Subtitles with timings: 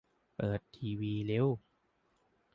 [0.35, 1.47] เปิดทีวีเร็ว